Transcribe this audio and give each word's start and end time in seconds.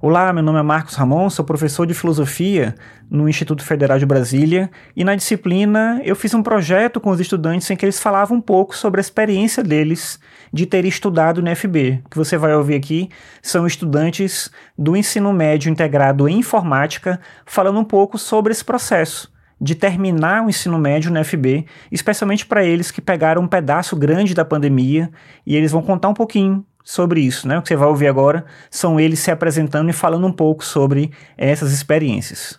Olá, 0.00 0.32
meu 0.32 0.44
nome 0.44 0.60
é 0.60 0.62
Marcos 0.62 0.94
Ramon, 0.94 1.28
sou 1.28 1.44
professor 1.44 1.84
de 1.84 1.92
filosofia 1.92 2.72
no 3.10 3.28
Instituto 3.28 3.64
Federal 3.64 3.98
de 3.98 4.06
Brasília 4.06 4.70
e 4.94 5.02
na 5.02 5.16
disciplina 5.16 6.00
eu 6.04 6.14
fiz 6.14 6.32
um 6.34 6.42
projeto 6.42 7.00
com 7.00 7.10
os 7.10 7.18
estudantes 7.18 7.68
em 7.68 7.74
que 7.74 7.84
eles 7.84 7.98
falavam 7.98 8.38
um 8.38 8.40
pouco 8.40 8.76
sobre 8.76 9.00
a 9.00 9.02
experiência 9.02 9.60
deles 9.60 10.20
de 10.52 10.66
ter 10.66 10.84
estudado 10.84 11.42
no 11.42 11.54
FB. 11.54 12.00
O 12.04 12.10
que 12.10 12.16
você 12.16 12.38
vai 12.38 12.54
ouvir 12.54 12.76
aqui 12.76 13.08
são 13.42 13.66
estudantes 13.66 14.48
do 14.78 14.96
ensino 14.96 15.32
médio 15.32 15.68
integrado 15.68 16.28
em 16.28 16.38
informática 16.38 17.18
falando 17.44 17.80
um 17.80 17.84
pouco 17.84 18.18
sobre 18.18 18.52
esse 18.52 18.64
processo 18.64 19.32
de 19.60 19.74
terminar 19.74 20.46
o 20.46 20.48
ensino 20.48 20.78
médio 20.78 21.10
no 21.10 21.24
FB, 21.24 21.66
especialmente 21.90 22.46
para 22.46 22.64
eles 22.64 22.92
que 22.92 23.00
pegaram 23.00 23.42
um 23.42 23.48
pedaço 23.48 23.96
grande 23.96 24.32
da 24.32 24.44
pandemia 24.44 25.10
e 25.44 25.56
eles 25.56 25.72
vão 25.72 25.82
contar 25.82 26.08
um 26.08 26.14
pouquinho 26.14 26.64
sobre 26.88 27.20
isso, 27.20 27.46
né? 27.46 27.58
O 27.58 27.60
que 27.60 27.68
você 27.68 27.76
vai 27.76 27.86
ouvir 27.86 28.08
agora 28.08 28.46
são 28.70 28.98
eles 28.98 29.18
se 29.18 29.30
apresentando 29.30 29.90
e 29.90 29.92
falando 29.92 30.26
um 30.26 30.32
pouco 30.32 30.64
sobre 30.64 31.12
essas 31.36 31.70
experiências. 31.70 32.58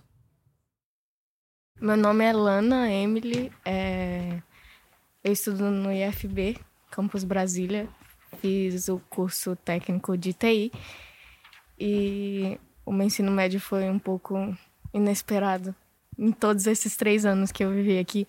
Meu 1.81 1.97
nome 1.97 2.23
é 2.23 2.31
Lana 2.31 2.91
Emily, 2.91 3.51
é... 3.65 4.39
eu 5.23 5.33
estudo 5.33 5.71
no 5.71 5.91
IFB, 5.91 6.59
Campus 6.91 7.23
Brasília, 7.23 7.89
fiz 8.39 8.87
o 8.87 9.01
curso 9.09 9.55
técnico 9.55 10.15
de 10.15 10.31
TI 10.31 10.71
e 11.79 12.59
o 12.85 12.93
meu 12.93 13.07
ensino 13.07 13.31
médio 13.31 13.59
foi 13.59 13.89
um 13.89 13.97
pouco 13.97 14.55
inesperado 14.93 15.73
em 16.15 16.31
todos 16.31 16.67
esses 16.67 16.95
três 16.95 17.25
anos 17.25 17.51
que 17.51 17.63
eu 17.63 17.71
vivi 17.71 17.97
aqui, 17.97 18.27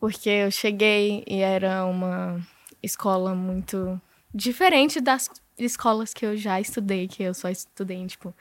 porque 0.00 0.30
eu 0.30 0.50
cheguei 0.50 1.22
e 1.26 1.40
era 1.40 1.84
uma 1.84 2.40
escola 2.82 3.34
muito 3.34 4.00
diferente 4.34 5.00
das 5.00 5.30
escolas 5.58 6.12
que 6.12 6.26
eu 6.26 6.36
já 6.36 6.60
estudei, 6.60 7.08
que 7.08 7.22
eu 7.22 7.34
só 7.34 7.48
estudei, 7.48 8.06
tipo, 8.06 8.34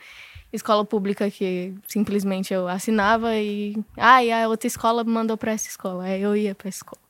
escola 0.52 0.86
pública 0.86 1.30
que 1.30 1.74
simplesmente 1.88 2.54
eu 2.54 2.68
assinava 2.68 3.36
e. 3.36 3.76
Ah, 3.98 4.24
e 4.24 4.32
a 4.32 4.48
outra 4.48 4.68
escola 4.68 5.04
mandou 5.04 5.38
para 5.38 5.52
essa 5.52 5.68
escola. 5.68 6.06
Aí 6.06 6.22
eu 6.22 6.36
ia 6.36 6.56
essa 6.58 6.70
escola. 6.70 7.02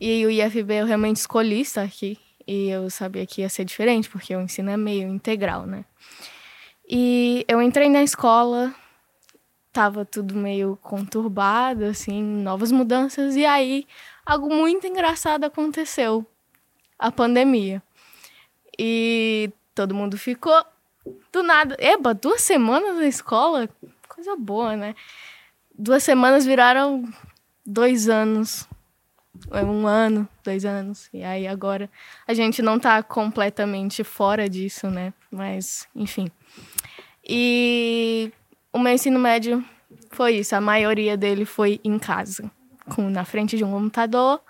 E 0.00 0.24
o 0.24 0.30
IFB 0.30 0.74
eu 0.74 0.86
realmente 0.86 1.16
escolhi 1.16 1.60
estar 1.60 1.82
aqui. 1.82 2.18
E 2.46 2.68
eu 2.68 2.90
sabia 2.90 3.26
que 3.26 3.42
ia 3.42 3.48
ser 3.48 3.64
diferente, 3.64 4.08
porque 4.08 4.34
o 4.34 4.40
ensino 4.40 4.70
é 4.70 4.76
meio 4.76 5.08
integral, 5.08 5.66
né? 5.66 5.84
E 6.88 7.44
eu 7.46 7.62
entrei 7.62 7.88
na 7.88 8.02
escola, 8.02 8.74
tava 9.72 10.04
tudo 10.04 10.34
meio 10.34 10.76
conturbado, 10.82 11.84
assim, 11.84 12.20
novas 12.22 12.72
mudanças. 12.72 13.36
E 13.36 13.44
aí, 13.46 13.86
algo 14.26 14.52
muito 14.52 14.86
engraçado 14.86 15.44
aconteceu: 15.44 16.26
a 16.98 17.12
pandemia. 17.12 17.82
E 18.82 19.52
todo 19.74 19.94
mundo 19.94 20.16
ficou 20.16 20.64
do 21.30 21.42
nada. 21.42 21.76
Eba, 21.78 22.14
duas 22.14 22.40
semanas 22.40 22.96
na 22.96 23.06
escola? 23.06 23.68
Coisa 24.08 24.34
boa, 24.34 24.74
né? 24.74 24.94
Duas 25.78 26.02
semanas 26.02 26.46
viraram 26.46 27.04
dois 27.66 28.08
anos. 28.08 28.66
Um 29.52 29.86
ano, 29.86 30.26
dois 30.42 30.64
anos. 30.64 31.10
E 31.12 31.22
aí 31.22 31.46
agora 31.46 31.90
a 32.26 32.32
gente 32.32 32.62
não 32.62 32.78
tá 32.78 33.02
completamente 33.02 34.02
fora 34.02 34.48
disso, 34.48 34.88
né? 34.88 35.12
Mas, 35.30 35.86
enfim. 35.94 36.30
E 37.22 38.32
o 38.72 38.78
meu 38.78 38.94
ensino 38.94 39.18
médio 39.18 39.62
foi 40.10 40.36
isso. 40.36 40.56
A 40.56 40.60
maioria 40.60 41.18
dele 41.18 41.44
foi 41.44 41.78
em 41.84 41.98
casa, 41.98 42.50
com 42.94 43.10
na 43.10 43.26
frente 43.26 43.58
de 43.58 43.64
um 43.64 43.72
computador 43.72 44.40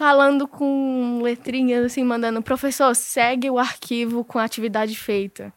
falando 0.00 0.48
com 0.48 1.20
letrinhas, 1.22 1.84
assim, 1.84 2.02
mandando, 2.02 2.40
professor, 2.40 2.96
segue 2.96 3.50
o 3.50 3.58
arquivo 3.58 4.24
com 4.24 4.38
a 4.38 4.44
atividade 4.44 4.96
feita. 4.96 5.52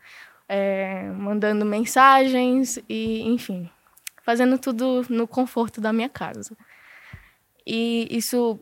É, 0.50 1.04
mandando 1.12 1.66
mensagens 1.66 2.78
e, 2.90 3.22
enfim, 3.22 3.70
fazendo 4.22 4.60
tudo 4.60 5.06
no 5.08 5.26
conforto 5.26 5.80
da 5.80 5.94
minha 5.94 6.10
casa. 6.10 6.58
E 7.66 8.06
isso, 8.12 8.60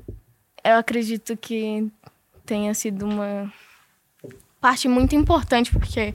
eu 0.64 0.76
acredito 0.78 1.36
que 1.36 1.92
tenha 2.46 2.76
sido 2.76 3.08
uma 3.08 3.52
parte 4.60 4.88
muito 4.88 5.16
importante, 5.16 5.72
porque 5.72 6.14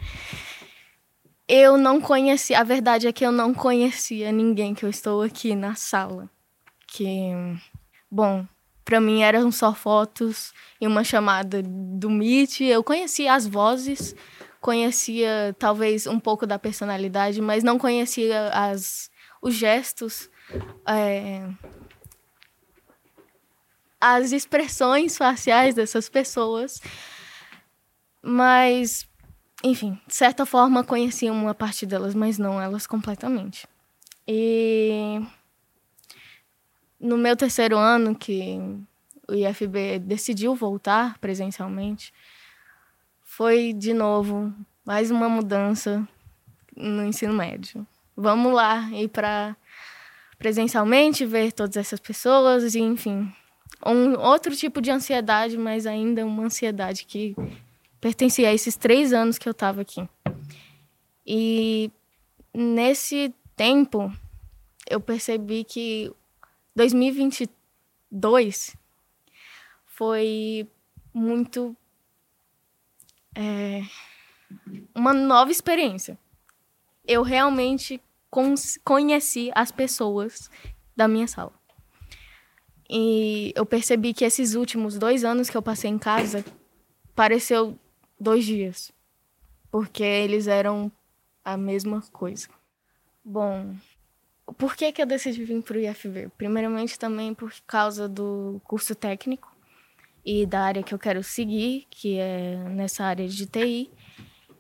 eu 1.49 1.77
não 1.77 2.01
conhecia, 2.01 2.61
a 2.61 2.63
verdade 2.63 3.09
é 3.09 3.13
que 3.13 3.27
eu 3.27 3.33
não 3.33 3.53
conhecia 3.53 4.31
ninguém 4.31 4.77
que 4.77 4.85
eu 4.85 4.91
estou 4.91 5.23
aqui 5.23 5.57
na 5.57 5.75
sala. 5.75 6.31
Que, 6.87 7.33
bom, 8.09 8.47
para 8.87 9.01
mim 9.01 9.21
eram 9.23 9.51
só 9.51 9.75
fotos 9.75 10.55
e 10.81 10.87
uma 10.87 11.03
chamada 11.03 11.61
do 11.61 12.09
Meet. 12.09 12.61
Eu 12.61 12.85
conhecia 12.85 13.35
as 13.35 13.45
vozes, 13.45 14.15
conhecia 14.61 15.55
talvez 15.59 16.07
um 16.07 16.21
pouco 16.21 16.47
da 16.47 16.57
personalidade, 16.57 17.43
mas 17.43 17.65
não 17.65 17.81
conhecia 17.81 18.49
as, 18.51 19.11
os 19.43 19.55
gestos, 19.55 20.31
é, 20.87 21.49
as 24.01 24.31
expressões 24.31 25.19
faciais 25.19 25.75
dessas 25.75 26.09
pessoas. 26.09 26.81
Mas, 28.23 29.05
enfim, 29.65 30.01
de 30.07 30.15
certa 30.15 30.47
forma 30.47 30.85
conhecia 30.85 31.33
uma 31.33 31.55
parte 31.55 31.85
delas, 31.85 32.15
mas 32.15 32.39
não 32.39 32.63
elas 32.63 32.87
completamente. 32.87 33.67
E 34.29 35.21
no 37.01 37.17
meu 37.17 37.37
terceiro 37.37 37.77
ano, 37.77 38.15
que 38.15 38.59
o 39.29 39.35
IFB 39.35 39.99
decidiu 40.01 40.55
voltar 40.55 41.19
presencialmente, 41.19 42.13
foi 43.23 43.73
de 43.73 43.93
novo 43.93 44.53
mais 44.85 45.11
uma 45.11 45.29
mudança 45.29 46.07
no 46.77 47.05
ensino 47.05 47.35
médio. 47.35 47.87
Vamos 48.17 48.53
lá 48.53 48.89
ir 48.93 49.09
para 49.09 49.57
presencialmente 50.39 51.25
ver 51.27 51.53
todas 51.53 51.77
essas 51.77 51.99
pessoas 51.99 52.75
e 52.75 52.81
enfim, 52.81 53.33
um 53.85 54.19
outro 54.19 54.55
tipo 54.55 54.81
de 54.81 54.91
ansiedade, 54.91 55.59
mas 55.59 55.87
ainda 55.87 56.25
uma 56.25 56.45
ansiedade 56.45 57.05
que 57.05 57.35
pertencia 58.01 58.49
a 58.49 58.55
esses 58.55 58.77
três 58.77 59.13
anos 59.13 59.39
que 59.39 59.49
eu 59.49 59.53
estava 59.53 59.81
aqui. 59.81 60.09
E 61.27 61.91
nesse 62.55 63.35
tempo 63.57 64.13
eu 64.89 65.01
percebi 65.01 65.65
que 65.65 66.13
2022 66.77 68.77
foi 69.87 70.69
muito. 71.13 71.75
É, 73.35 73.83
uma 74.95 75.13
nova 75.15 75.51
experiência. 75.51 76.19
Eu 77.07 77.23
realmente 77.23 78.01
conheci 78.85 79.51
as 79.55 79.73
pessoas 79.73 80.51
da 80.95 81.09
minha 81.09 81.27
sala. 81.27 81.53
E 82.89 83.53
eu 83.57 83.65
percebi 83.65 84.13
que 84.13 84.25
esses 84.25 84.55
últimos 84.55 84.99
dois 84.99 85.25
anos 85.25 85.51
que 85.51 85.57
eu 85.57 85.63
passei 85.63 85.91
em 85.91 85.99
casa 85.99 86.45
pareceu 87.15 87.79
dois 88.21 88.45
dias. 88.45 88.93
Porque 89.71 90.05
eles 90.05 90.47
eram 90.47 90.93
a 91.45 91.57
mesma 91.57 92.03
coisa. 92.13 92.49
Bom, 93.25 93.75
por 94.55 94.77
que, 94.77 94.93
que 94.93 95.03
eu 95.03 95.07
decidi 95.07 95.45
vir 95.45 95.63
para 95.63 95.77
o 95.77 95.81
IFV? 95.81 96.31
Primeiramente, 96.37 96.99
também 96.99 97.35
por 97.35 97.53
causa 97.67 98.09
do 98.09 98.61
curso 98.65 98.95
técnico 98.95 99.55
e 100.25 100.47
da 100.47 100.63
área 100.63 100.83
que 100.83 100.95
eu 100.95 100.99
quero 100.99 101.23
seguir, 101.23 101.87
que 101.91 102.19
é 102.19 102.57
nessa 102.71 103.05
área 103.05 103.29
de 103.29 103.47
TI. 103.47 103.91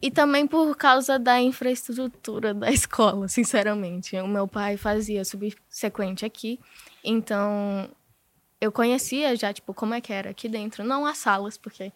E 0.03 0.11
também 0.11 0.47
por 0.47 0.77
causa 0.77 1.19
da 1.19 1.41
infraestrutura 1.41 2.53
da 2.53 2.71
escola, 2.73 3.29
sinceramente. 3.29 4.17
O 4.17 4.29
meu 4.29 4.47
pai 4.47 4.77
fazia 4.77 5.25
subsequente 5.25 6.25
aqui, 6.25 6.61
então 7.03 7.91
eu 8.61 8.73
conhecia 8.73 9.35
já, 9.37 9.53
tipo, 9.53 9.73
como 9.73 9.95
é 9.95 10.01
que 10.01 10.13
era 10.13 10.31
aqui 10.31 10.49
dentro. 10.49 10.85
Não 10.85 11.07
as 11.07 11.19
salas, 11.19 11.57
porque, 11.57 11.93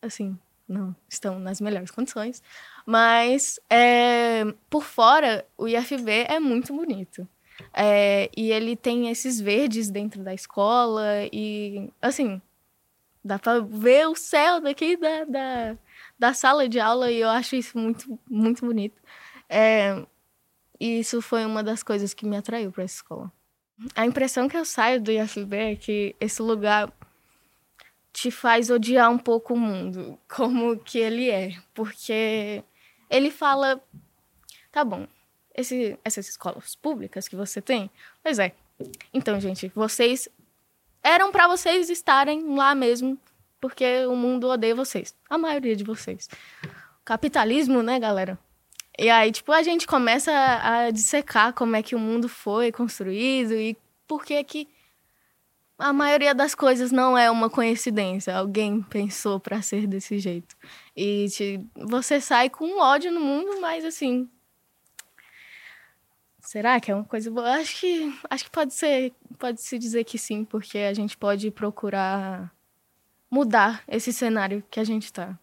assim, 0.00 0.38
não 0.68 0.94
estão 1.08 1.38
nas 1.38 1.60
melhores 1.60 1.90
condições. 1.90 2.42
Mas 2.86 3.58
é, 3.68 4.44
por 4.68 4.84
fora, 4.84 5.46
o 5.56 5.68
IFB 5.68 6.26
é 6.28 6.38
muito 6.38 6.74
bonito. 6.74 7.26
É, 7.72 8.30
e 8.36 8.50
ele 8.50 8.76
tem 8.76 9.08
esses 9.08 9.40
verdes 9.40 9.90
dentro 9.90 10.22
da 10.22 10.34
escola 10.34 11.04
e, 11.32 11.90
assim, 12.02 12.42
dá 13.24 13.38
para 13.38 13.60
ver 13.60 14.08
o 14.08 14.16
céu 14.16 14.60
daqui 14.60 14.96
da, 14.96 15.24
da, 15.24 15.76
da, 16.18 16.34
sala 16.34 16.68
de 16.68 16.80
aula 16.80 17.10
e 17.10 17.20
eu 17.20 17.28
acho 17.28 17.56
isso 17.56 17.78
muito, 17.78 18.18
muito 18.28 18.66
bonito. 18.66 19.00
É, 19.48 20.04
e 20.80 20.98
isso 21.00 21.22
foi 21.22 21.44
uma 21.44 21.62
das 21.62 21.82
coisas 21.82 22.12
que 22.12 22.26
me 22.26 22.36
atraiu 22.36 22.72
para 22.72 22.84
essa 22.84 22.96
escola. 22.96 23.32
A 23.94 24.06
impressão 24.06 24.48
que 24.48 24.56
eu 24.56 24.64
saio 24.64 25.00
do 25.00 25.10
IFB 25.10 25.56
é 25.56 25.76
que 25.76 26.16
esse 26.20 26.42
lugar 26.42 26.92
te 28.14 28.30
faz 28.30 28.70
odiar 28.70 29.10
um 29.10 29.18
pouco 29.18 29.54
o 29.54 29.58
mundo, 29.58 30.16
como 30.34 30.78
que 30.78 30.98
ele 30.98 31.28
é, 31.28 31.56
porque 31.74 32.62
ele 33.10 33.30
fala, 33.30 33.82
tá 34.70 34.84
bom, 34.84 35.06
esse, 35.52 35.98
essas 36.04 36.28
escolas 36.28 36.76
públicas 36.76 37.26
que 37.26 37.34
você 37.34 37.60
tem, 37.60 37.90
pois 38.22 38.38
é. 38.38 38.52
Então, 39.12 39.38
gente, 39.40 39.70
vocês 39.74 40.28
eram 41.02 41.32
para 41.32 41.48
vocês 41.48 41.90
estarem 41.90 42.56
lá 42.56 42.74
mesmo, 42.74 43.18
porque 43.60 44.06
o 44.06 44.14
mundo 44.14 44.48
odeia 44.48 44.74
vocês, 44.74 45.14
a 45.28 45.36
maioria 45.36 45.74
de 45.74 45.84
vocês. 45.84 46.30
capitalismo, 47.04 47.82
né, 47.82 47.98
galera? 47.98 48.38
E 48.96 49.10
aí, 49.10 49.32
tipo, 49.32 49.50
a 49.50 49.62
gente 49.62 49.88
começa 49.88 50.30
a 50.32 50.90
dissecar 50.92 51.52
como 51.52 51.74
é 51.74 51.82
que 51.82 51.96
o 51.96 51.98
mundo 51.98 52.28
foi 52.28 52.70
construído 52.70 53.54
e 53.54 53.76
por 54.06 54.24
que 54.24 54.42
que 54.44 54.68
a 55.78 55.92
maioria 55.92 56.34
das 56.34 56.54
coisas 56.54 56.92
não 56.92 57.16
é 57.18 57.30
uma 57.30 57.50
coincidência. 57.50 58.36
Alguém 58.36 58.82
pensou 58.82 59.40
para 59.40 59.60
ser 59.62 59.86
desse 59.86 60.18
jeito. 60.18 60.56
E 60.96 61.26
te, 61.28 61.60
você 61.74 62.20
sai 62.20 62.48
com 62.48 62.80
ódio 62.80 63.10
no 63.10 63.20
mundo, 63.20 63.60
mas 63.60 63.84
assim. 63.84 64.28
Será 66.40 66.78
que 66.78 66.90
é 66.90 66.94
uma 66.94 67.04
coisa 67.04 67.30
boa? 67.30 67.54
Acho 67.54 67.80
que, 67.80 68.18
acho 68.30 68.44
que 68.44 68.50
pode 68.50 68.74
ser, 68.74 69.12
pode 69.38 69.60
se 69.60 69.78
dizer 69.78 70.04
que 70.04 70.18
sim, 70.18 70.44
porque 70.44 70.78
a 70.78 70.92
gente 70.92 71.16
pode 71.16 71.50
procurar 71.50 72.52
mudar 73.30 73.82
esse 73.88 74.12
cenário 74.12 74.62
que 74.70 74.78
a 74.78 74.84
gente 74.84 75.06
está. 75.06 75.36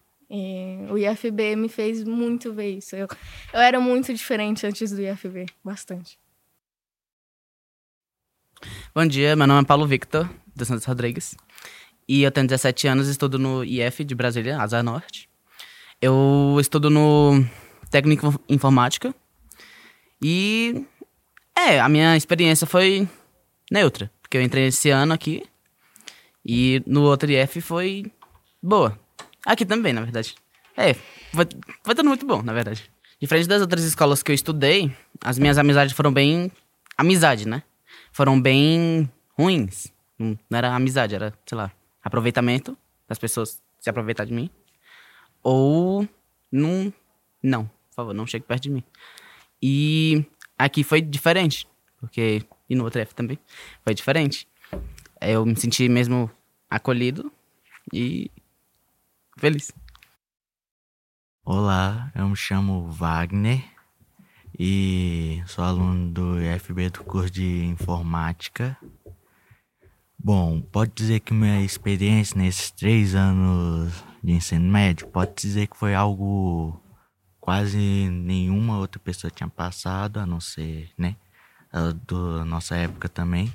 o 0.90 0.96
IFB 0.96 1.56
me 1.56 1.68
fez 1.68 2.04
muito 2.04 2.54
ver 2.54 2.78
isso. 2.78 2.96
Eu, 2.96 3.06
eu 3.52 3.60
era 3.60 3.78
muito 3.78 4.14
diferente 4.14 4.66
antes 4.66 4.90
do 4.92 5.02
IFB, 5.02 5.44
bastante. 5.62 6.21
Bom 8.94 9.06
dia, 9.06 9.34
meu 9.34 9.46
nome 9.46 9.62
é 9.62 9.64
Paulo 9.64 9.86
Victor, 9.86 10.28
dos 10.54 10.68
Santos 10.68 10.84
Rodrigues. 10.84 11.34
E 12.06 12.22
eu 12.22 12.30
tenho 12.30 12.46
17 12.46 12.88
anos 12.88 13.08
estudo 13.08 13.38
no 13.38 13.64
IF 13.64 14.04
de 14.04 14.14
Brasília, 14.14 14.60
Asa 14.60 14.82
Norte. 14.82 15.28
Eu 16.00 16.56
estudo 16.60 16.90
no 16.90 17.44
Técnico 17.90 18.38
Informática. 18.48 19.14
E. 20.20 20.84
É, 21.56 21.80
a 21.80 21.88
minha 21.88 22.16
experiência 22.16 22.66
foi 22.66 23.08
neutra. 23.70 24.10
Porque 24.20 24.36
eu 24.36 24.42
entrei 24.42 24.66
esse 24.66 24.90
ano 24.90 25.14
aqui. 25.14 25.42
E 26.44 26.82
no 26.86 27.02
outro 27.02 27.30
IF 27.30 27.60
foi 27.60 28.12
boa. 28.62 28.98
Aqui 29.46 29.64
também, 29.64 29.92
na 29.92 30.02
verdade. 30.02 30.34
É, 30.76 30.94
foi, 30.94 31.46
foi 31.84 31.94
tudo 31.94 32.08
muito 32.08 32.26
bom, 32.26 32.42
na 32.42 32.52
verdade. 32.52 32.90
Diferente 33.20 33.48
das 33.48 33.60
outras 33.60 33.84
escolas 33.84 34.22
que 34.22 34.30
eu 34.30 34.34
estudei, 34.34 34.94
as 35.20 35.38
minhas 35.38 35.56
amizades 35.56 35.94
foram 35.94 36.12
bem. 36.12 36.50
Amizade, 36.98 37.46
né? 37.48 37.62
Foram 38.12 38.40
bem 38.40 39.10
ruins. 39.36 39.92
Não, 40.18 40.38
era 40.52 40.74
amizade, 40.74 41.14
era, 41.14 41.32
sei 41.44 41.56
lá, 41.56 41.72
aproveitamento 42.02 42.76
das 43.08 43.18
pessoas 43.18 43.60
se 43.80 43.90
aproveitar 43.90 44.24
de 44.24 44.32
mim. 44.32 44.48
Ou 45.42 46.06
não, 46.50 46.92
não, 47.42 47.64
por 47.64 47.94
favor, 47.96 48.14
não 48.14 48.26
chegue 48.26 48.44
perto 48.44 48.64
de 48.64 48.70
mim. 48.70 48.84
E 49.60 50.24
aqui 50.56 50.84
foi 50.84 51.00
diferente, 51.00 51.66
porque 51.98 52.44
e 52.68 52.74
no 52.74 52.84
outro 52.84 53.00
F 53.00 53.14
também 53.14 53.38
foi 53.82 53.94
diferente. 53.94 54.46
Eu 55.20 55.44
me 55.44 55.56
senti 55.56 55.88
mesmo 55.88 56.30
acolhido 56.70 57.32
e 57.92 58.30
feliz. 59.36 59.72
Olá, 61.44 62.12
eu 62.14 62.28
me 62.28 62.36
chamo 62.36 62.86
Wagner 62.88 63.71
e 64.64 65.42
sou 65.48 65.64
aluno 65.64 66.08
do 66.12 66.40
IFB 66.40 66.90
do 66.90 67.02
curso 67.02 67.32
de 67.32 67.64
informática. 67.64 68.78
Bom, 70.16 70.60
pode 70.60 70.92
dizer 70.94 71.18
que 71.18 71.34
minha 71.34 71.64
experiência 71.64 72.38
nesses 72.38 72.70
três 72.70 73.16
anos 73.16 73.92
de 74.22 74.30
ensino 74.30 74.70
médio, 74.70 75.08
pode 75.08 75.34
dizer 75.34 75.66
que 75.66 75.76
foi 75.76 75.96
algo 75.96 76.80
quase 77.40 77.76
nenhuma 77.76 78.78
outra 78.78 79.00
pessoa 79.00 79.32
tinha 79.32 79.48
passado, 79.48 80.20
a 80.20 80.26
não 80.26 80.38
ser, 80.38 80.92
né, 80.96 81.16
da 81.72 82.44
nossa 82.44 82.76
época 82.76 83.08
também, 83.08 83.52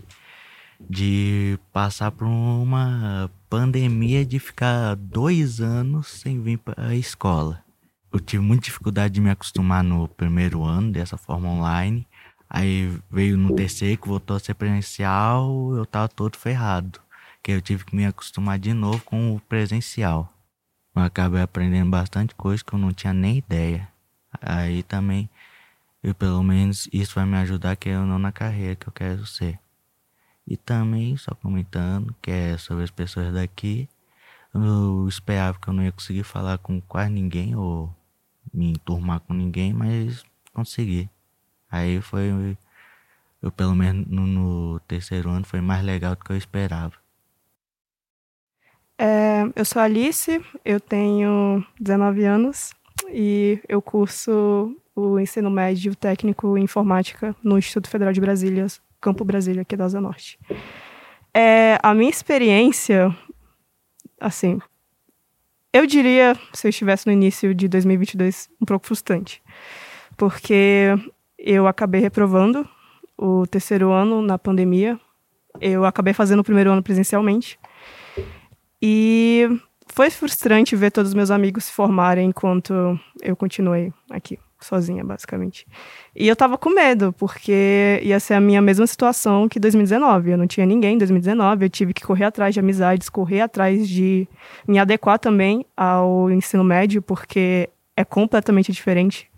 de 0.90 1.58
passar 1.72 2.12
por 2.12 2.26
uma 2.28 3.32
pandemia 3.50 4.26
de 4.26 4.40
ficar 4.40 4.94
dois 4.98 5.62
anos 5.62 6.08
sem 6.08 6.42
vir 6.42 6.58
para 6.58 6.88
a 6.90 6.96
escola 6.96 7.66
eu 8.18 8.20
tive 8.20 8.44
muita 8.44 8.66
dificuldade 8.66 9.14
de 9.14 9.22
me 9.22 9.30
acostumar 9.30 9.84
no 9.84 10.08
primeiro 10.08 10.64
ano 10.64 10.92
dessa 10.92 11.18
forma 11.18 11.50
online. 11.50 12.06
Aí 12.50 12.92
veio 13.12 13.38
no 13.38 13.56
terceiro 13.56 14.02
que 14.02 14.08
voltou 14.08 14.36
a 14.36 14.40
ser 14.40 14.56
presencial, 14.56 15.76
eu 15.76 15.86
tava 15.86 16.08
todo 16.10 16.36
ferrado. 16.36 17.00
Que 17.44 17.52
eu 17.52 17.62
tive 17.62 17.86
que 17.86 17.96
me 17.96 18.06
acostumar 18.06 18.58
de 18.58 18.74
novo 18.74 19.00
com 19.04 19.36
o 19.36 19.40
presencial. 19.40 20.34
Eu 20.96 21.04
acabei 21.04 21.42
aprendendo 21.42 21.92
bastante 21.92 22.34
coisa 22.34 22.64
que 22.64 22.74
eu 22.74 22.80
não 22.80 22.92
tinha 22.92 23.14
nem 23.14 23.38
ideia. 23.38 23.88
Aí 24.42 24.82
também, 24.82 25.30
eu 26.02 26.16
pelo 26.16 26.42
menos 26.42 26.90
isso 26.92 27.16
vai 27.16 27.26
me 27.26 27.38
ajudar 27.38 27.76
que 27.76 27.90
eu 27.90 28.06
não 28.06 28.18
na 28.18 28.32
carreira 28.32 28.76
que 28.76 28.88
eu 28.88 28.94
quero 28.94 29.28
ser. 29.28 29.60
E 30.48 30.58
também, 30.58 31.16
só 31.18 31.36
comentando, 31.36 32.16
que 32.22 32.32
é 32.32 32.58
sobre 32.58 32.84
as 32.84 32.92
pessoas 32.92 33.32
daqui, 33.34 33.88
eu 34.54 35.08
esperava 35.08 35.60
que 35.60 35.68
eu 35.68 35.74
não 35.74 35.84
ia 35.84 35.92
conseguir 35.92 36.24
falar 36.24 36.58
com 36.58 36.82
quase 36.82 37.12
ninguém 37.12 37.56
ou 37.56 37.94
me 38.58 38.72
enturmar 38.72 39.20
com 39.22 39.34
ninguém, 39.34 39.72
mas 39.72 40.26
consegui. 40.54 41.08
Aí 41.70 42.02
foi, 42.02 42.58
eu 43.42 43.52
pelo 43.52 43.76
menos 43.76 44.08
no, 44.08 44.26
no 44.26 44.80
terceiro 44.82 45.30
ano 45.30 45.46
foi 45.46 45.62
mais 45.62 45.84
legal 45.84 46.16
do 46.16 46.24
que 46.24 46.32
eu 46.32 46.38
esperava. 46.38 46.94
É, 48.98 49.44
eu 49.56 49.64
sou 49.64 49.80
Alice, 49.80 50.44
eu 50.66 50.80
tenho 50.80 51.64
19 51.80 52.26
anos 52.26 52.74
e 53.10 53.62
eu 53.70 53.80
curso 53.80 54.76
o 54.96 55.20
ensino 55.20 55.52
médio 55.52 55.96
técnico 55.96 56.58
em 56.58 56.64
informática 56.64 57.36
no 57.44 57.60
Instituto 57.60 57.90
Federal 57.90 58.12
de 58.12 58.20
Brasília, 58.20 58.66
Campo 59.00 59.24
Brasília, 59.24 59.62
aqui 59.62 59.78
da 59.78 59.86
Asa 59.86 60.02
Norte. 60.02 60.40
É, 61.32 61.78
a 61.84 61.94
minha 61.94 62.10
experiência, 62.10 63.16
assim, 64.20 64.60
eu 65.78 65.86
diria, 65.86 66.36
se 66.54 66.68
eu 66.68 66.70
estivesse 66.70 67.06
no 67.06 67.14
início 67.14 67.54
de 67.54 67.68
2022, 67.68 68.50
um 68.62 68.66
pouco 68.66 68.88
frustrante. 68.88 69.42
Porque 70.16 70.94
eu 71.38 71.68
acabei 71.68 72.02
reprovando 72.02 72.68
o 73.18 73.46
terceiro 73.46 73.92
ano 73.92 74.22
na 74.22 74.38
pandemia. 74.38 75.00
Eu 75.62 75.86
acabei 75.86 76.14
fazendo 76.14 76.40
o 76.40 76.44
primeiro 76.44 76.72
ano 76.72 76.84
presencialmente. 76.84 77.60
E 78.82 79.48
foi 79.88 80.10
frustrante 80.10 80.76
ver 80.76 80.92
todos 80.92 81.10
os 81.10 81.16
meus 81.16 81.32
amigos 81.32 81.66
se 81.66 81.72
formarem 81.72 82.30
enquanto 82.30 83.00
eu 83.22 83.36
continuei 83.36 83.92
aqui 84.10 84.38
sozinha, 84.66 85.04
basicamente. 85.04 85.66
E 86.16 86.28
eu 86.28 86.36
tava 86.36 86.58
com 86.58 86.70
medo, 86.70 87.14
porque 87.14 88.00
ia 88.04 88.20
ser 88.20 88.34
a 88.34 88.42
minha 88.42 88.62
mesma 88.62 88.88
situação 88.88 89.48
que 89.48 89.60
2019. 89.60 90.32
Eu 90.32 90.38
não 90.38 90.48
tinha 90.48 90.66
ninguém 90.66 90.96
em 90.96 90.98
2019, 90.98 91.66
eu 91.66 91.70
tive 91.70 91.94
que 91.94 92.04
correr 92.04 92.26
atrás 92.26 92.54
de 92.54 92.60
amizades, 92.60 93.10
correr 93.10 93.42
atrás 93.42 93.88
de 93.88 94.28
me 94.68 94.80
adequar 94.80 95.20
também 95.20 95.66
ao 95.76 96.30
ensino 96.32 96.64
médio, 96.64 97.02
porque 97.02 97.70
é 97.96 98.04
completamente 98.04 98.72
diferente 98.72 99.30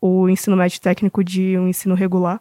o 0.00 0.28
ensino 0.28 0.56
médio 0.56 0.80
técnico 0.80 1.22
de 1.22 1.58
um 1.58 1.68
ensino 1.68 1.94
regular. 1.94 2.40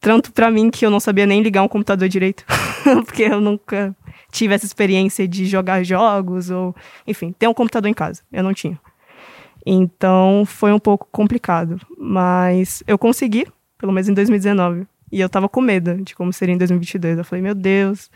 Tanto 0.00 0.32
para 0.32 0.50
mim 0.50 0.70
que 0.70 0.86
eu 0.86 0.90
não 0.90 1.00
sabia 1.00 1.26
nem 1.26 1.42
ligar 1.42 1.62
um 1.62 1.68
computador 1.68 2.08
direito, 2.08 2.44
porque 3.04 3.24
eu 3.24 3.40
nunca 3.40 3.94
tive 4.30 4.54
essa 4.54 4.66
experiência 4.66 5.26
de 5.26 5.46
jogar 5.46 5.82
jogos 5.82 6.50
ou, 6.50 6.74
enfim, 7.06 7.32
ter 7.32 7.48
um 7.48 7.54
computador 7.54 7.88
em 7.88 7.94
casa. 7.94 8.22
Eu 8.32 8.42
não 8.42 8.54
tinha. 8.54 8.78
Então 9.64 10.44
foi 10.46 10.72
um 10.72 10.78
pouco 10.78 11.06
complicado, 11.10 11.80
mas 11.96 12.82
eu 12.86 12.98
consegui, 12.98 13.46
pelo 13.76 13.92
menos 13.92 14.08
em 14.08 14.14
2019. 14.14 14.86
E 15.10 15.20
eu 15.20 15.28
tava 15.28 15.48
com 15.48 15.60
medo 15.60 16.02
de 16.02 16.14
como 16.14 16.32
seria 16.32 16.54
em 16.54 16.58
2022. 16.58 17.18
Eu 17.18 17.24
falei, 17.24 17.42
meu 17.42 17.54
Deus, 17.54 18.10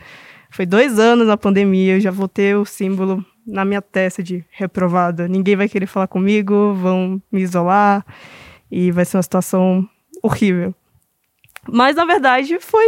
foi 0.49 0.65
dois 0.65 0.99
anos 0.99 1.27
na 1.27 1.37
pandemia, 1.37 1.95
eu 1.95 1.99
já 1.99 2.11
vou 2.11 2.27
ter 2.27 2.55
o 2.55 2.65
símbolo 2.65 3.25
na 3.45 3.65
minha 3.65 3.81
testa 3.81 4.21
de 4.21 4.45
reprovada. 4.51 5.27
Ninguém 5.27 5.55
vai 5.55 5.67
querer 5.67 5.87
falar 5.87 6.07
comigo, 6.07 6.73
vão 6.73 7.21
me 7.31 7.41
isolar 7.41 8.05
e 8.71 8.91
vai 8.91 9.05
ser 9.05 9.17
uma 9.17 9.23
situação 9.23 9.87
horrível. 10.21 10.73
Mas 11.67 11.95
na 11.95 12.05
verdade 12.05 12.59
foi 12.59 12.85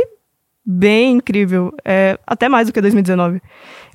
bem 0.65 1.13
incrível, 1.13 1.71
é, 1.85 2.17
até 2.25 2.49
mais 2.49 2.67
do 2.67 2.73
que 2.73 2.81
2019. 2.81 3.39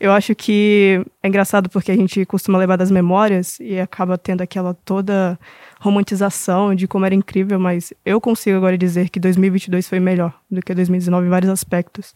Eu 0.00 0.12
acho 0.12 0.34
que 0.34 1.04
é 1.22 1.28
engraçado 1.28 1.68
porque 1.68 1.90
a 1.90 1.96
gente 1.96 2.24
costuma 2.24 2.58
levar 2.58 2.76
das 2.76 2.90
memórias 2.90 3.58
e 3.58 3.80
acaba 3.80 4.16
tendo 4.16 4.42
aquela 4.42 4.72
toda 4.72 5.38
romantização 5.80 6.74
de 6.74 6.86
como 6.86 7.04
era 7.04 7.14
incrível, 7.14 7.58
mas 7.58 7.92
eu 8.06 8.20
consigo 8.20 8.56
agora 8.56 8.78
dizer 8.78 9.08
que 9.08 9.18
2022 9.18 9.88
foi 9.88 9.98
melhor 9.98 10.32
do 10.50 10.62
que 10.62 10.72
2019 10.72 11.26
em 11.26 11.30
vários 11.30 11.50
aspectos. 11.50 12.14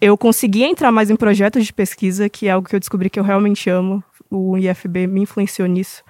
Eu 0.00 0.16
consegui 0.16 0.62
entrar 0.62 0.92
mais 0.92 1.10
em 1.10 1.16
projetos 1.16 1.66
de 1.66 1.72
pesquisa, 1.72 2.28
que 2.28 2.46
é 2.46 2.52
algo 2.52 2.68
que 2.68 2.76
eu 2.76 2.80
descobri 2.80 3.10
que 3.10 3.18
eu 3.18 3.24
realmente 3.24 3.68
amo. 3.68 4.02
O 4.30 4.56
IFB 4.56 5.06
me 5.08 5.22
influenciou 5.22 5.66
nisso. 5.66 6.02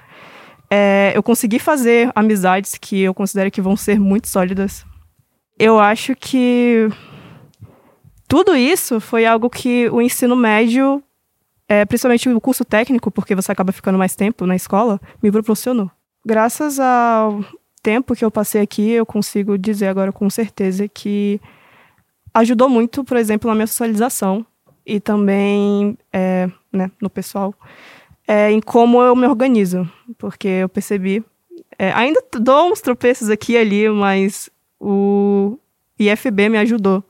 É, 0.71 1.13
eu 1.15 1.23
consegui 1.23 1.59
fazer 1.59 2.13
amizades 2.15 2.77
que 2.81 3.01
eu 3.01 3.13
considero 3.15 3.51
que 3.51 3.61
vão 3.61 3.77
ser 3.77 3.99
muito 3.99 4.29
sólidas. 4.29 4.85
Eu 5.59 5.79
acho 5.79 6.15
que 6.15 6.89
tudo 8.31 8.55
isso 8.55 9.01
foi 9.01 9.27
algo 9.27 9.51
que 9.51 9.91
o 9.91 10.01
ensino 10.01 10.37
médio, 10.37 11.03
é, 11.69 11.85
principalmente 11.85 12.29
o 12.29 12.41
curso 12.41 12.65
técnico, 12.65 13.11
porque 13.11 13.35
você 13.35 13.51
acaba 13.51 13.73
ficando 13.73 13.99
mais 13.99 14.15
tempo 14.15 14.47
na 14.47 14.55
escola, 14.55 15.01
me 15.21 15.33
proporcionou. 15.33 15.91
Graças 16.25 16.79
ao 16.79 17.45
tempo 17.83 18.15
que 18.15 18.25
eu 18.25 18.31
passei 18.31 18.63
aqui, 18.63 18.89
eu 18.93 19.05
consigo 19.05 19.59
dizer 19.59 19.89
agora 19.89 20.13
com 20.13 20.31
certeza 20.31 20.87
que 20.87 21.41
ajudou 22.33 22.69
muito, 22.69 23.03
por 23.03 23.17
exemplo, 23.17 23.51
na 23.51 23.55
minha 23.57 23.67
socialização 23.67 24.47
e 24.87 25.01
também 25.01 25.99
é, 26.13 26.49
né, 26.73 26.89
no 27.03 27.11
pessoal. 27.11 27.53
é 28.29 28.53
em 28.53 28.61
como 28.61 29.03
eu 29.03 29.17
me 29.17 29.27
organizo, 29.27 29.91
porque 30.17 30.47
eu 30.47 30.69
percebi. 30.69 31.25
É, 31.77 31.91
ainda 31.95 32.23
dou 32.41 32.71
uns 32.71 32.81
tropeços 32.81 33.29
aqui 33.29 33.55
e 33.55 33.59
ali, 33.59 33.89
mas 33.89 34.49
o 34.79 35.59
IFB 35.99 36.49
me 36.49 36.59
ajudou 36.59 37.03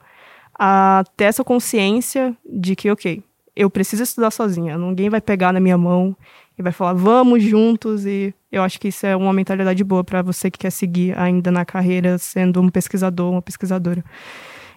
a 0.63 1.03
ter 1.17 1.25
essa 1.25 1.43
consciência 1.43 2.37
de 2.45 2.77
que, 2.77 2.91
ok, 2.91 3.25
eu 3.57 3.71
preciso 3.71 4.03
estudar 4.03 4.31
sozinha, 4.31 4.77
ninguém 4.77 5.09
vai 5.09 5.19
pegar 5.19 5.55
na 5.55 5.59
minha 5.59 5.79
mão 5.79 6.15
e 6.59 6.63
vai 6.63 6.71
falar, 6.71 6.93
vamos 6.93 7.43
juntos, 7.43 8.05
e 8.05 8.35
eu 8.53 8.63
acho 8.63 8.79
que 8.79 8.89
isso 8.89 9.07
é 9.07 9.17
uma 9.17 9.33
mentalidade 9.33 9.83
boa 9.83 10.05
para 10.05 10.21
você 10.21 10.51
que 10.51 10.59
quer 10.59 10.71
seguir 10.71 11.19
ainda 11.19 11.51
na 11.51 11.65
carreira 11.65 12.19
sendo 12.19 12.61
um 12.61 12.69
pesquisador, 12.69 13.33
uma 13.33 13.41
pesquisadora. 13.41 14.05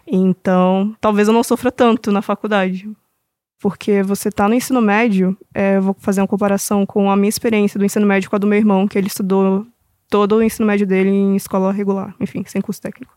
Então, 0.07 0.95
talvez 1.01 1.27
eu 1.27 1.33
não 1.33 1.43
sofra 1.43 1.69
tanto 1.69 2.13
na 2.13 2.21
faculdade, 2.21 2.89
porque 3.59 4.01
você 4.03 4.29
está 4.29 4.47
no 4.47 4.55
ensino 4.55 4.81
médio, 4.81 5.37
é, 5.53 5.81
vou 5.81 5.93
fazer 5.99 6.21
uma 6.21 6.27
comparação 6.27 6.85
com 6.85 7.11
a 7.11 7.17
minha 7.17 7.27
experiência 7.27 7.77
do 7.77 7.83
ensino 7.83 8.05
médio 8.05 8.29
com 8.29 8.37
a 8.37 8.39
do 8.39 8.47
meu 8.47 8.57
irmão, 8.57 8.87
que 8.87 8.97
ele 8.97 9.07
estudou 9.07 9.67
todo 10.09 10.37
o 10.37 10.43
ensino 10.43 10.65
médio 10.65 10.87
dele 10.87 11.09
em 11.09 11.35
escola 11.35 11.73
regular, 11.73 12.15
enfim, 12.21 12.43
sem 12.45 12.61
curso 12.61 12.81
técnico. 12.81 13.13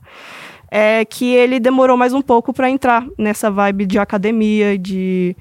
É 0.70 1.04
que 1.04 1.32
ele 1.32 1.60
demorou 1.60 1.96
mais 1.96 2.12
um 2.12 2.22
pouco 2.22 2.52
para 2.52 2.70
entrar 2.70 3.06
nessa 3.18 3.50
vibe 3.50 3.86
de 3.86 3.98
academia, 3.98 4.76
de 4.78 5.36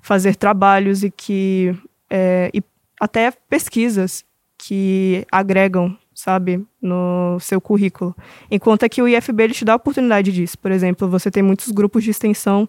fazer 0.00 0.36
trabalhos 0.36 1.02
e 1.02 1.10
que 1.10 1.74
é, 2.08 2.50
e 2.54 2.62
até 3.00 3.32
pesquisas 3.48 4.24
que 4.58 5.26
agregam, 5.32 5.96
sabe, 6.14 6.64
no 6.80 7.38
seu 7.40 7.60
currículo. 7.60 8.14
Enquanto 8.50 8.88
que 8.88 9.02
o 9.02 9.08
IFB 9.08 9.42
ele 9.42 9.54
te 9.54 9.64
dá 9.64 9.72
a 9.72 9.76
oportunidade 9.76 10.32
disso. 10.32 10.58
Por 10.58 10.70
exemplo, 10.70 11.08
você 11.08 11.30
tem 11.30 11.42
muitos 11.42 11.70
grupos 11.70 12.04
de 12.04 12.10
extensão 12.10 12.68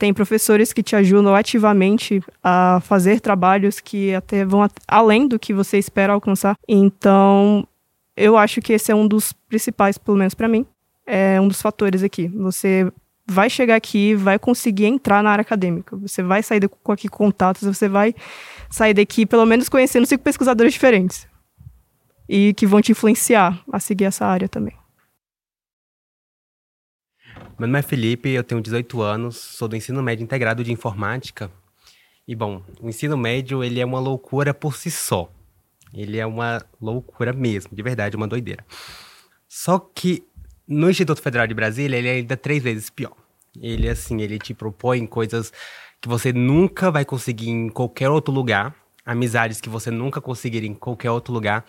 tem 0.00 0.14
professores 0.14 0.72
que 0.72 0.82
te 0.82 0.96
ajudam 0.96 1.34
ativamente 1.34 2.22
a 2.42 2.80
fazer 2.82 3.20
trabalhos 3.20 3.80
que 3.80 4.14
até 4.14 4.46
vão 4.46 4.66
além 4.88 5.28
do 5.28 5.38
que 5.38 5.52
você 5.52 5.76
espera 5.76 6.14
alcançar. 6.14 6.56
Então, 6.66 7.68
eu 8.16 8.34
acho 8.38 8.62
que 8.62 8.72
esse 8.72 8.90
é 8.90 8.94
um 8.94 9.06
dos 9.06 9.34
principais, 9.34 9.98
pelo 9.98 10.16
menos 10.16 10.32
para 10.32 10.48
mim, 10.48 10.64
é 11.10 11.40
um 11.40 11.48
dos 11.48 11.60
fatores 11.60 12.02
aqui. 12.02 12.28
Você 12.28 12.90
vai 13.26 13.50
chegar 13.50 13.76
aqui, 13.76 14.14
vai 14.14 14.38
conseguir 14.38 14.86
entrar 14.86 15.22
na 15.22 15.30
área 15.30 15.42
acadêmica. 15.42 15.96
Você 15.96 16.22
vai 16.22 16.42
sair 16.42 16.68
com 16.68 16.92
aqui 16.92 17.08
contatos, 17.08 17.62
você 17.62 17.88
vai 17.88 18.14
sair 18.70 18.94
daqui 18.94 19.26
pelo 19.26 19.44
menos 19.44 19.68
conhecendo 19.68 20.06
cinco 20.06 20.22
pesquisadores 20.22 20.72
diferentes 20.72 21.28
e 22.28 22.54
que 22.54 22.66
vão 22.66 22.80
te 22.80 22.92
influenciar 22.92 23.60
a 23.72 23.80
seguir 23.80 24.04
essa 24.04 24.24
área 24.24 24.48
também. 24.48 24.74
Meu 27.58 27.66
nome 27.66 27.78
é 27.78 27.82
Felipe, 27.82 28.30
eu 28.30 28.44
tenho 28.44 28.60
18 28.60 29.02
anos, 29.02 29.36
sou 29.36 29.68
do 29.68 29.76
ensino 29.76 30.02
médio 30.02 30.22
integrado 30.24 30.64
de 30.64 30.72
informática. 30.72 31.50
E 32.26 32.34
bom, 32.34 32.62
o 32.80 32.88
ensino 32.88 33.16
médio 33.16 33.62
ele 33.64 33.80
é 33.80 33.84
uma 33.84 33.98
loucura 33.98 34.54
por 34.54 34.76
si 34.76 34.90
só. 34.90 35.30
Ele 35.92 36.18
é 36.18 36.24
uma 36.24 36.64
loucura 36.80 37.32
mesmo, 37.32 37.74
de 37.74 37.82
verdade, 37.82 38.16
uma 38.16 38.28
doideira. 38.28 38.64
Só 39.48 39.80
que 39.80 40.22
no 40.70 40.88
Instituto 40.88 41.20
Federal 41.20 41.48
de 41.48 41.54
Brasília 41.54 41.96
ele 41.96 42.08
é 42.08 42.12
ainda 42.12 42.36
três 42.36 42.62
vezes 42.62 42.88
pior. 42.88 43.12
Ele 43.60 43.88
assim, 43.88 44.22
ele 44.22 44.38
te 44.38 44.54
propõe 44.54 45.04
coisas 45.04 45.52
que 46.00 46.08
você 46.08 46.32
nunca 46.32 46.90
vai 46.90 47.04
conseguir 47.04 47.50
em 47.50 47.68
qualquer 47.68 48.08
outro 48.08 48.32
lugar, 48.32 48.74
amizades 49.04 49.60
que 49.60 49.68
você 49.68 49.90
nunca 49.90 50.20
conseguiria 50.20 50.68
em 50.68 50.74
qualquer 50.74 51.10
outro 51.10 51.34
lugar. 51.34 51.64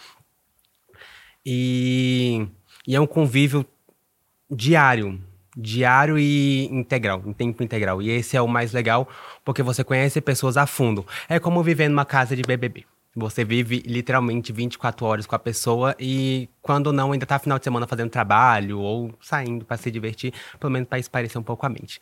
E, 1.43 2.47
e 2.87 2.95
é 2.95 3.01
um 3.01 3.07
convívio 3.07 3.65
diário, 4.49 5.19
diário 5.57 6.19
e 6.19 6.65
integral, 6.65 7.23
em 7.25 7.33
tempo 7.33 7.63
integral. 7.63 8.01
E 8.03 8.11
esse 8.11 8.37
é 8.37 8.41
o 8.41 8.47
mais 8.47 8.71
legal, 8.71 9.09
porque 9.43 9.63
você 9.63 9.83
conhece 9.83 10.21
pessoas 10.21 10.57
a 10.57 10.67
fundo. 10.67 11.05
É 11.27 11.39
como 11.39 11.63
viver 11.63 11.89
numa 11.89 12.05
casa 12.05 12.35
de 12.35 12.43
BBB. 12.43 12.85
Você 13.15 13.43
vive 13.43 13.83
literalmente 13.85 14.53
24 14.53 15.05
horas 15.05 15.25
com 15.25 15.35
a 15.35 15.39
pessoa 15.39 15.93
e 15.99 16.49
quando 16.61 16.93
não 16.93 17.11
ainda 17.11 17.25
tá 17.25 17.37
final 17.37 17.57
de 17.57 17.65
semana 17.65 17.85
fazendo 17.85 18.09
trabalho 18.09 18.79
ou 18.79 19.13
saindo 19.19 19.65
para 19.65 19.75
se 19.75 19.91
divertir, 19.91 20.33
pelo 20.57 20.71
menos 20.71 20.87
para 20.87 20.97
espairecer 20.97 21.39
um 21.39 21.43
pouco 21.43 21.65
a 21.65 21.69
mente. 21.69 21.99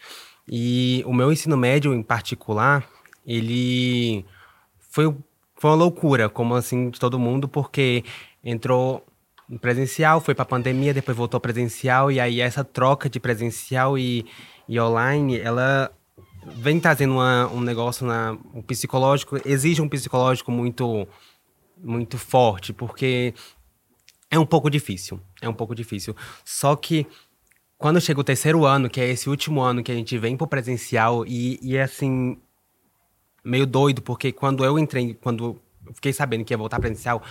E 0.47 1.03
o 1.07 1.13
meu 1.13 1.31
ensino 1.31 1.57
médio 1.57 1.95
em 1.95 2.03
particular, 2.03 2.87
ele 3.25 4.23
foi, 4.77 5.15
foi 5.55 5.69
uma 5.71 5.75
loucura, 5.75 6.29
como 6.29 6.53
assim 6.53 6.91
de 6.91 6.99
todo 6.99 7.17
mundo, 7.17 7.47
porque 7.49 8.03
entrou 8.43 9.03
presencial, 9.61 10.21
foi 10.21 10.35
para 10.35 10.45
pandemia, 10.45 10.93
depois 10.93 11.17
voltou 11.17 11.39
presencial, 11.39 12.11
e 12.11 12.19
aí 12.19 12.39
essa 12.39 12.63
troca 12.63 13.09
de 13.09 13.19
presencial 13.19 13.97
e, 13.97 14.27
e 14.67 14.79
online, 14.79 15.39
ela 15.39 15.91
vem 16.55 16.79
trazendo 16.79 17.13
uma, 17.13 17.47
um 17.47 17.61
negócio 17.61 18.05
na 18.05 18.37
psicológico, 18.67 19.37
exige 19.45 19.81
um 19.81 19.89
psicológico 19.89 20.51
muito 20.51 21.07
muito 21.81 22.17
forte, 22.17 22.73
porque 22.73 23.33
é 24.29 24.37
um 24.37 24.45
pouco 24.45 24.69
difícil, 24.69 25.19
é 25.41 25.47
um 25.47 25.53
pouco 25.53 25.73
difícil. 25.73 26.15
Só 26.43 26.75
que 26.75 27.07
quando 27.77 28.01
chega 28.01 28.19
o 28.19 28.23
terceiro 28.23 28.65
ano, 28.65 28.89
que 28.89 28.99
é 28.99 29.07
esse 29.07 29.29
último 29.29 29.61
ano 29.61 29.81
que 29.81 29.91
a 29.91 29.95
gente 29.95 30.17
vem 30.17 30.35
pro 30.35 30.45
presencial 30.45 31.25
e, 31.25 31.57
e 31.61 31.77
é 31.77 31.83
assim 31.83 32.37
meio 33.43 33.65
doido, 33.65 34.01
porque 34.01 34.31
quando 34.31 34.65
eu 34.65 34.77
entrei, 34.77 35.13
quando 35.13 35.61
eu 35.85 35.93
fiquei 35.93 36.11
sabendo 36.11 36.43
que 36.43 36.53
ia 36.53 36.57
voltar 36.57 36.79
presencial, 36.79 37.23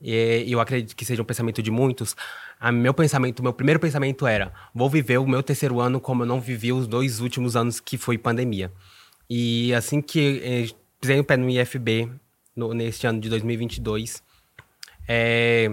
e 0.00 0.50
eu 0.52 0.60
acredito 0.60 0.94
que 0.94 1.04
seja 1.04 1.22
um 1.22 1.24
pensamento 1.24 1.62
de 1.62 1.70
muitos. 1.70 2.14
A 2.60 2.70
meu 2.70 2.92
pensamento, 2.94 3.42
meu 3.42 3.52
primeiro 3.52 3.80
pensamento 3.80 4.26
era: 4.26 4.52
vou 4.74 4.88
viver 4.90 5.18
o 5.18 5.26
meu 5.26 5.42
terceiro 5.42 5.80
ano 5.80 6.00
como 6.00 6.22
eu 6.22 6.26
não 6.26 6.40
vivi 6.40 6.72
os 6.72 6.86
dois 6.86 7.20
últimos 7.20 7.56
anos 7.56 7.80
que 7.80 7.96
foi 7.96 8.18
pandemia. 8.18 8.72
E 9.28 9.74
assim 9.74 10.00
que 10.00 10.40
eh, 10.44 10.74
pisei 11.00 11.18
o 11.18 11.24
pé 11.24 11.36
no 11.36 11.48
IFB 11.50 12.10
no, 12.54 12.72
neste 12.72 13.06
ano 13.06 13.20
de 13.20 13.28
2022, 13.28 14.22
é, 15.08 15.70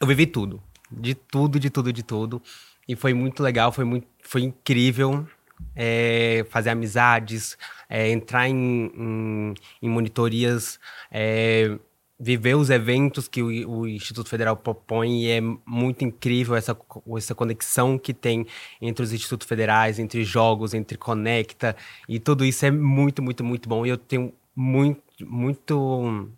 eu 0.00 0.06
vivi 0.06 0.26
tudo, 0.26 0.62
de 0.90 1.14
tudo, 1.14 1.58
de 1.58 1.70
tudo, 1.70 1.92
de 1.92 2.02
tudo. 2.02 2.42
E 2.86 2.96
foi 2.96 3.12
muito 3.12 3.42
legal, 3.42 3.70
foi 3.70 3.84
muito, 3.84 4.06
foi 4.22 4.42
incrível 4.42 5.26
é, 5.76 6.44
fazer 6.50 6.70
amizades, 6.70 7.56
é, 7.88 8.10
entrar 8.10 8.48
em, 8.48 8.90
em, 8.94 9.54
em 9.82 9.88
monitorias, 9.88 10.80
é, 11.10 11.78
viver 12.18 12.56
os 12.56 12.68
eventos 12.68 13.28
que 13.28 13.42
o, 13.42 13.70
o, 13.70 13.86
Instituto 13.86 14.28
Federal 14.28 14.56
propõe 14.56 15.22
e 15.22 15.30
é 15.30 15.40
muito 15.64 16.04
incrível 16.04 16.56
essa, 16.56 16.76
essa 17.16 17.34
conexão 17.34 17.96
que 17.96 18.12
tem 18.12 18.46
entre 18.82 19.04
os 19.04 19.12
institutos 19.12 19.46
federais, 19.46 19.98
entre 19.98 20.24
jogos, 20.24 20.74
entre 20.74 20.98
Conecta 20.98 21.76
e 22.08 22.18
tudo 22.18 22.44
isso 22.44 22.66
é 22.66 22.70
muito, 22.70 23.22
muito, 23.22 23.44
muito 23.44 23.68
bom 23.68 23.86
e 23.86 23.90
eu 23.90 23.96
tenho 23.96 24.34
muito, 24.54 25.02
muito 25.20 26.28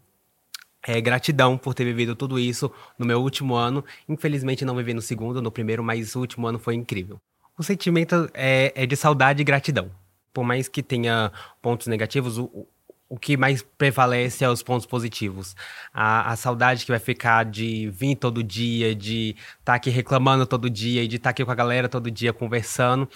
é, 0.86 1.00
gratidão 1.00 1.56
por 1.56 1.72
ter 1.72 1.84
vivido 1.84 2.14
tudo 2.14 2.38
isso 2.38 2.70
no 2.98 3.06
meu 3.06 3.20
último 3.20 3.54
ano. 3.54 3.82
Infelizmente 4.06 4.64
não 4.64 4.76
vivi 4.76 4.92
no 4.92 5.00
segundo, 5.00 5.40
no 5.40 5.50
primeiro, 5.50 5.82
mas 5.82 6.14
o 6.14 6.20
último 6.20 6.46
ano 6.46 6.58
foi 6.58 6.74
incrível. 6.74 7.18
O 7.56 7.62
sentimento 7.62 8.30
é, 8.34 8.72
é 8.74 8.86
de 8.86 8.96
saudade 8.96 9.40
e 9.40 9.44
gratidão. 9.44 9.90
Por 10.32 10.44
mais 10.44 10.68
que 10.68 10.82
tenha 10.82 11.32
pontos 11.60 11.86
negativos, 11.86 12.38
o, 12.38 12.66
o 13.10 13.18
que 13.18 13.36
mais 13.36 13.60
prevalece 13.76 14.44
é 14.44 14.48
os 14.48 14.62
pontos 14.62 14.86
positivos. 14.86 15.56
A, 15.92 16.30
a 16.30 16.36
saudade 16.36 16.84
que 16.84 16.92
vai 16.92 17.00
ficar 17.00 17.44
de 17.44 17.90
vir 17.90 18.14
todo 18.14 18.40
dia, 18.40 18.94
de 18.94 19.30
estar 19.30 19.64
tá 19.64 19.74
aqui 19.74 19.90
reclamando 19.90 20.46
todo 20.46 20.70
dia 20.70 21.02
e 21.02 21.08
de 21.08 21.16
estar 21.16 21.24
tá 21.24 21.30
aqui 21.30 21.44
com 21.44 21.50
a 21.50 21.54
galera 21.56 21.88
todo 21.88 22.08
dia 22.08 22.32
conversando. 22.32 23.08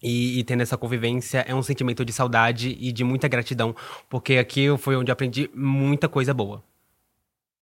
E, 0.00 0.38
e, 0.38 0.44
tendo 0.44 0.62
essa 0.62 0.78
convivência 0.78 1.44
é 1.46 1.54
um 1.54 1.62
sentimento 1.62 2.04
de 2.04 2.12
saudade 2.12 2.74
e 2.80 2.90
de 2.90 3.04
muita 3.04 3.28
gratidão, 3.28 3.76
porque 4.08 4.38
aqui 4.38 4.66
foi 4.78 4.96
onde 4.96 5.10
eu 5.10 5.12
aprendi 5.12 5.50
muita 5.54 6.08
coisa 6.08 6.32
boa. 6.32 6.69